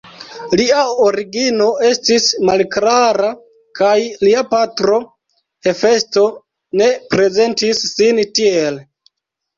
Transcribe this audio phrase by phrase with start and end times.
[0.59, 0.77] Lia
[1.07, 3.29] origino estis malklara
[3.81, 3.93] kaj
[4.29, 4.97] lia patro
[5.69, 6.25] Hefesto
[6.83, 8.85] ne prezentis sin tiel.